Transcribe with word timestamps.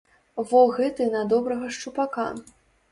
Во 0.51 0.61
гэты 0.79 1.09
на 1.17 1.21
добрага 1.35 1.71
шчупака. 1.77 2.29